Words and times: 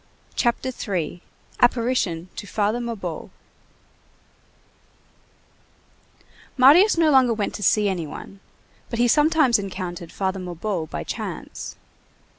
CHAPTER 0.35 0.69
III—APPARITION 0.69 2.29
TO 2.35 2.47
FATHER 2.47 2.79
MABEUF 2.79 3.29
Marius 6.57 6.97
no 6.97 7.11
longer 7.11 7.35
went 7.35 7.53
to 7.53 7.61
see 7.61 7.87
any 7.87 8.07
one, 8.07 8.39
but 8.89 8.97
he 8.97 9.07
sometimes 9.07 9.59
encountered 9.59 10.11
Father 10.11 10.39
Mabeuf 10.39 10.89
by 10.89 11.03
chance. 11.03 11.75